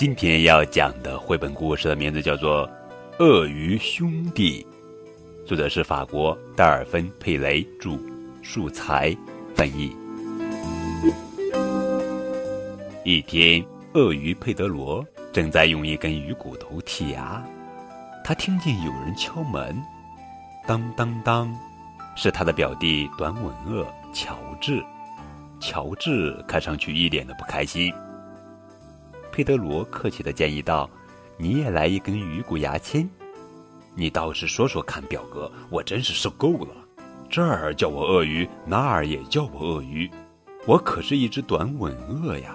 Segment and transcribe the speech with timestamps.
[0.00, 2.66] 今天要讲的绘本故事的名字叫做
[3.18, 4.66] 《鳄鱼兄弟》，
[5.46, 7.98] 作者是法国戴尔芬·佩雷著，
[8.42, 9.14] 素材
[9.54, 9.94] 翻译。
[13.04, 13.62] 一天，
[13.92, 17.44] 鳄鱼佩德罗正在用一根鱼骨头剔牙，
[18.24, 19.78] 他听见有人敲门，
[20.66, 21.54] 当当当，
[22.16, 24.82] 是他的表弟短吻鳄乔治。
[25.60, 27.92] 乔治看上去一脸的不开心。
[29.40, 30.86] 佩德罗客气的建议道
[31.40, 33.08] ：“你也来一根鱼骨牙签。”
[33.96, 36.74] 你倒是说说看，表哥，我真是受够了。
[37.30, 40.10] 这儿叫我鳄鱼，那儿也叫我鳄鱼，
[40.66, 42.54] 我可是一只短吻鳄呀。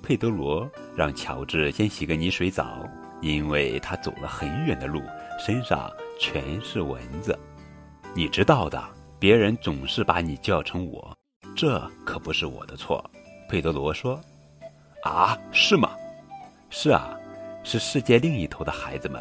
[0.00, 2.88] 佩德罗让乔治先洗个泥水澡，
[3.20, 5.02] 因为他走了很远的路，
[5.44, 7.36] 身上全是蚊子。
[8.14, 8.80] 你知道的，
[9.18, 11.12] 别人总是把你叫成我。
[11.56, 13.04] 这可不是我的错，
[13.48, 14.20] 佩德罗说
[15.04, 15.90] ：“啊，是吗？
[16.68, 17.16] 是啊，
[17.64, 19.20] 是世界另一头的孩子们，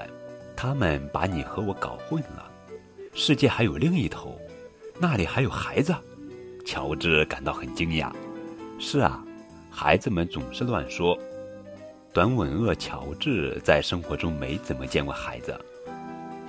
[0.55, 2.45] 他们把你和我搞混了。
[3.13, 4.39] 世界还有另一头，
[4.99, 5.95] 那里还有孩子。”
[6.66, 8.11] 乔治感到很惊讶。
[8.77, 9.23] “是啊，
[9.71, 11.17] 孩子们总是乱说。”
[12.14, 15.58] 短吻鳄乔治在生活中没怎么见过孩子。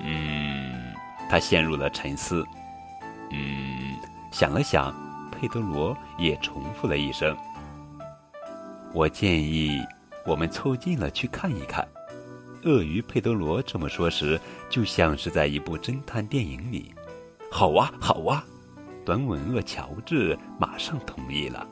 [0.00, 0.92] 嗯，
[1.28, 2.44] 他陷入了沉思。
[3.30, 3.94] 嗯，
[4.32, 4.94] 想了想。
[5.30, 7.34] 佩德罗也重复了一声
[8.92, 9.80] ：“我建议
[10.26, 11.86] 我们凑近了去看一看。”
[12.64, 14.38] 鳄鱼佩德罗这么说时，
[14.68, 16.94] 就像是在一部侦探电影里。
[17.50, 18.44] “好啊，好啊！”
[19.04, 21.66] 短吻鳄乔治马上同意了。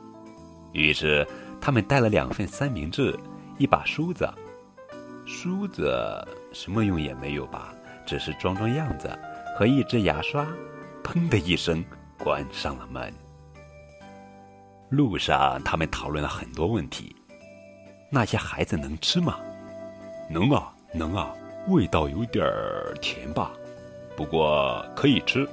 [0.72, 1.26] 于是
[1.60, 3.14] 他们带了两份三明治，
[3.58, 4.28] 一把梳子。
[5.26, 7.74] 梳子什么用也没有吧？
[8.06, 9.10] 只是装装样子。
[9.58, 10.46] 和一支牙刷。
[11.04, 11.84] 砰的一声，
[12.18, 13.12] 关上了门。
[14.88, 17.14] 路上，他们讨论了很多问题。
[18.10, 19.38] 那些孩子能吃吗？
[20.30, 21.34] 能啊，能啊，
[21.68, 23.52] 味道有点儿甜吧，
[24.16, 25.46] 不过可以吃。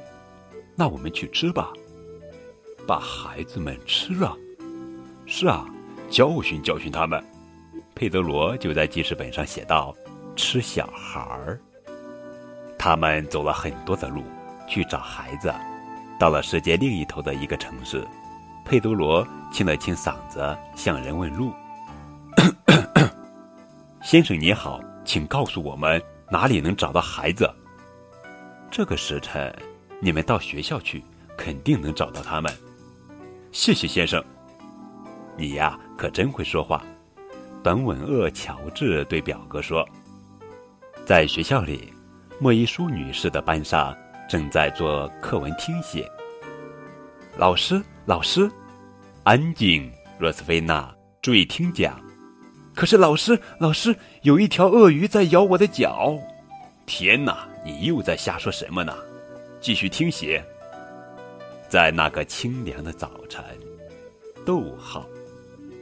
[0.74, 1.70] 那我们去吃吧，
[2.88, 4.36] 把孩子们吃了。
[5.26, 5.66] 是啊，
[6.10, 7.22] 教训教训他们。
[7.94, 9.96] 佩德罗就在记事本上写道
[10.36, 11.60] ：“吃小孩儿。”
[12.78, 14.24] 他们走了很多的路
[14.68, 15.54] 去找孩子，
[16.20, 18.06] 到了世界另一头的一个城市。
[18.66, 21.54] 佩德罗清了清嗓子，向人问路
[24.02, 27.48] ：“先生你好，请告诉我们哪里能找到孩子？
[28.72, 29.56] 这个时辰，
[30.00, 31.04] 你们到学校去，
[31.38, 32.52] 肯定能找到他们。
[33.52, 34.22] 谢谢先生，
[35.38, 36.82] 你呀可真会说话。”
[37.62, 39.88] 短吻鳄乔治对表哥说
[41.06, 41.94] ：“在学校里，
[42.40, 43.96] 莫伊舒女士的班上
[44.28, 46.12] 正在做课文听写。”
[47.38, 48.48] 老师，老师，
[49.24, 50.94] 安静，若斯菲娜，
[51.24, 52.00] 注意听讲。
[52.76, 56.16] 可是，老师，老师，有一条鳄鱼在咬我的脚。
[56.86, 58.94] 天哪，你又在瞎说什么呢？
[59.60, 60.46] 继续听写。
[61.68, 63.44] 在那个清凉的早晨，
[64.46, 65.04] 逗号。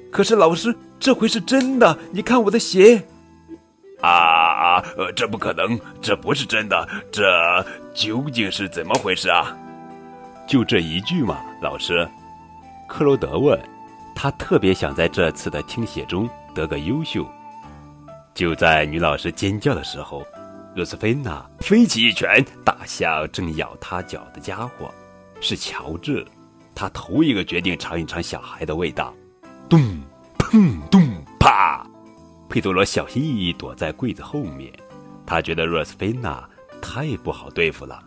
[0.10, 1.98] 可是，老师，这回是真的。
[2.14, 3.04] 你看我的鞋。
[4.00, 6.88] 啊啊，呃，这不可能，这不是真的。
[7.12, 7.22] 这
[7.94, 9.58] 究竟是怎么回事啊？
[10.48, 12.08] 就这一句嘛，老师，
[12.88, 13.60] 克罗德问。
[14.16, 17.28] 他特别想在这次的听写中得个优秀。
[18.34, 20.24] 就在女老师尖叫的时候，
[20.76, 24.94] 若斯菲娜飞起一拳打向正咬他脚的家伙，
[25.42, 26.26] 是乔治。
[26.76, 29.14] 他头一个决定尝一尝小孩的味道。
[29.68, 29.80] 咚，
[30.38, 31.02] 砰，咚，
[31.40, 31.86] 啪！
[32.50, 34.72] 佩多罗小心翼翼躲在柜子后面。
[35.26, 36.48] 他觉得若斯菲娜
[36.82, 38.04] 太不好对付了。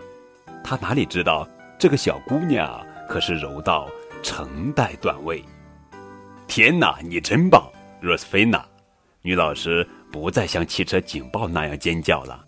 [0.63, 1.47] 他哪里知道？
[1.79, 3.89] 这个小姑娘可是柔道
[4.23, 5.45] 成代段位。
[6.47, 7.71] 天哪，你真棒，
[8.01, 8.65] 若斯菲娜！
[9.21, 12.45] 女老师不再像汽车警报那样尖叫了，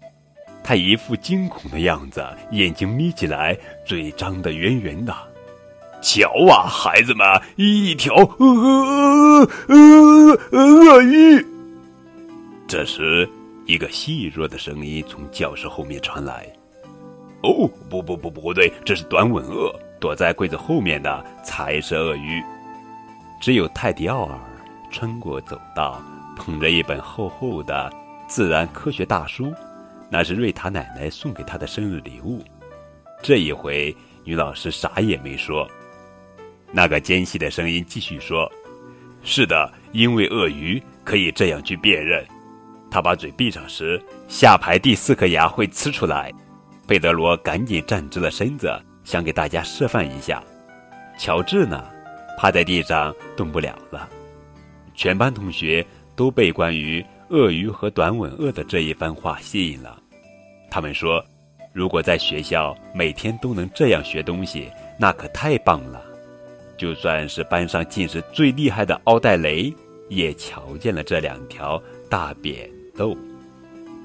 [0.62, 5.15] 她一副惊恐的样子，眼睛眯起来，嘴张得圆圆的。
[6.00, 7.26] 瞧啊，孩子们，
[7.56, 11.44] 一条鳄鳄鳄鱼！
[12.67, 13.29] 这时，
[13.67, 16.47] 一个细弱的声音从教室后面传来。
[17.43, 22.43] 哦，不不不不对，这是短吻鳄，躲在柜子后面的才是鳄鱼。
[23.40, 24.38] 只有泰迪奥尔
[24.90, 26.02] 穿过走道，
[26.37, 27.93] 捧着一本厚厚的
[28.26, 29.55] 自然科学大书，
[30.11, 32.43] 那是瑞塔奶奶送给他的生日礼物。
[33.23, 33.94] 这一回，
[34.25, 35.69] 女老师啥也没说。
[36.73, 38.50] 那个尖细的声音继续说
[39.23, 42.26] ：“是的，因为鳄鱼可以这样去辨认，
[42.90, 46.32] 他把嘴闭上时，下排第四颗牙会呲出来。”
[46.88, 48.67] 佩德罗赶紧站直了身子，
[49.05, 50.43] 想给大家示范一下。
[51.19, 51.85] 乔治呢，
[52.38, 54.08] 趴在地上动不了了。
[54.94, 55.87] 全班同学
[56.17, 60.02] 都被关于鳄鱼和短吻鳄的这一番话吸引了。
[60.70, 61.23] 他们说，
[61.75, 66.02] 如果在学校每天都能这样学东西，那可太棒了。
[66.79, 69.70] 就算是班上近视最厉害的奥黛雷，
[70.08, 73.14] 也瞧见了这两条大扁豆。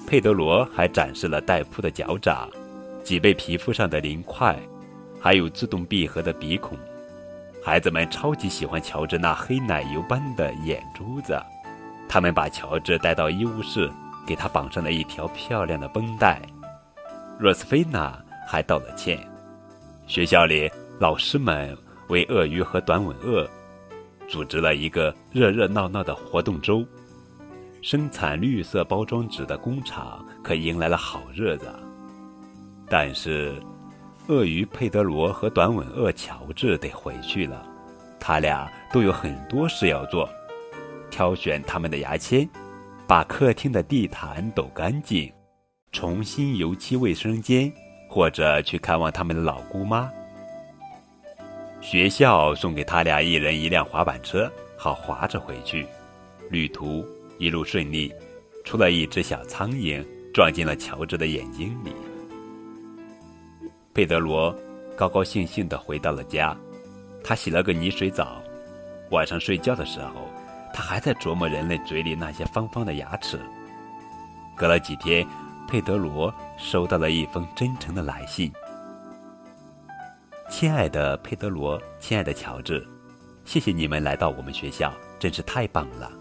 [0.06, 2.50] 佩德罗还展示了带扑的脚掌、
[3.03, 4.57] 脊背皮肤上的鳞块，
[5.19, 6.77] 还有自动闭合的鼻孔。
[7.61, 11.38] 孩子们超级喜欢乔治那黑奶油般的眼珠子。
[12.07, 13.91] 他们把乔治带到医务室，
[14.25, 16.41] 给他绑上了一条漂亮的绷带。
[17.39, 18.17] 若斯菲娜
[18.47, 19.19] 还道了歉。
[20.07, 21.75] 学校里，老师们
[22.07, 23.49] 为鳄鱼和短吻鳄
[24.27, 26.85] 组织了一个热热闹闹的活动周。
[27.81, 31.69] 生产绿色包装纸的工厂可迎来了好日子。
[32.89, 33.56] 但是，
[34.27, 37.65] 鳄鱼佩德罗和短吻鳄乔治得回去了，
[38.19, 40.30] 他俩都有很多事要做。
[41.09, 42.47] 挑选他们的牙签，
[43.07, 45.31] 把客厅的地毯抖干净，
[45.91, 47.71] 重新油漆卫生间，
[48.09, 50.09] 或者去看望他们的老姑妈。
[51.81, 55.85] 学校送给他俩一人一辆滑板车，好滑着回去。
[56.50, 57.06] 旅途
[57.38, 58.13] 一路顺利，
[58.63, 60.01] 除了一只小苍蝇
[60.33, 61.91] 撞进了乔治的眼睛里。
[63.94, 64.56] 佩德罗
[64.95, 66.57] 高高兴兴地回到了家，
[67.24, 68.42] 他洗了个泥水澡。
[69.12, 70.28] 晚上睡觉的时候。
[70.75, 73.40] 他还在琢磨人类嘴里那些方方的牙齿。
[74.57, 75.24] 隔了几天，
[75.68, 78.51] 佩德罗收到了一封真诚的来信
[80.50, 82.84] ：“亲爱的佩德罗，亲爱的乔治，
[83.45, 86.12] 谢谢你们来到我们学校，真是太棒了。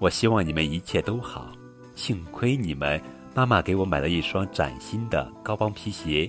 [0.00, 1.52] 我希望你们一切都好。
[1.94, 3.00] 幸亏你们，
[3.36, 6.28] 妈妈给我买了一双崭新的高帮皮鞋，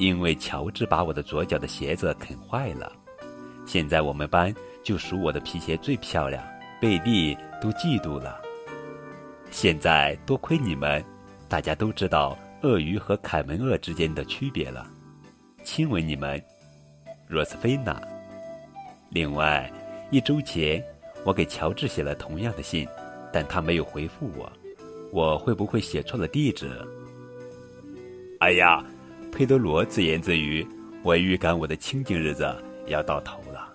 [0.00, 2.90] 因为乔治把我的左脚的鞋子啃坏了。
[3.66, 4.52] 现在我们班
[4.82, 6.42] 就数我的皮鞋最漂亮。”
[6.80, 8.40] 贝蒂都嫉妒了。
[9.50, 11.04] 现在多亏你们，
[11.46, 14.86] 大家都知道鳄鱼和凯门鳄之间的区别了。
[15.62, 16.42] 亲吻你们，
[17.28, 18.00] 罗斯菲娜。
[19.10, 19.70] 另外，
[20.10, 20.82] 一周前
[21.22, 22.88] 我给乔治写了同样的信，
[23.30, 24.50] 但他没有回复我。
[25.12, 26.70] 我会不会写错了地址？
[28.38, 28.82] 哎呀，
[29.32, 30.66] 佩德罗自言自语
[31.02, 32.54] ：“我预感我的清静日子
[32.86, 33.68] 要到头了。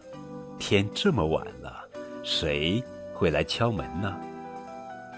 [0.60, 1.74] 天这么晚了，
[2.24, 2.84] 谁？”
[3.16, 4.14] 会来敲门呢？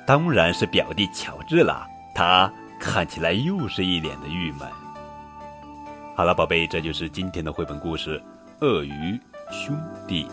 [0.06, 1.86] 当然是表弟乔治了。
[2.14, 4.62] 他看起来又是一脸的郁闷。
[6.16, 8.22] 好了，宝贝，这就是今天的绘本故事
[8.66, 9.20] 《鳄鱼
[9.52, 9.76] 兄
[10.08, 10.26] 弟》。